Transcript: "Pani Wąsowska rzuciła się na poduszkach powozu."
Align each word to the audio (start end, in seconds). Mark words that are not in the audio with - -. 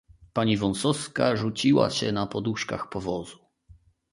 "Pani 0.33 0.57
Wąsowska 0.57 1.35
rzuciła 1.35 1.89
się 1.89 2.11
na 2.11 2.27
poduszkach 2.27 2.89
powozu." 2.89 3.37